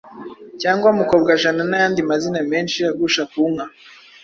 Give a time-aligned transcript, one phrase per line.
[0.61, 3.65] cyangwa Mukobwajana n’ayandi mazina menshi agusha ku nka.